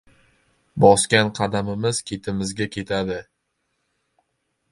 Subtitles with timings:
[0.83, 3.19] Bosgan qadamimiz ketimizga ketadi.